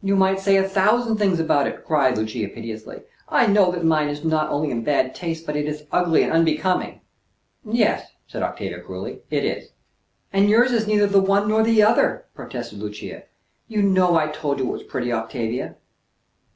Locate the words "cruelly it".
8.80-9.44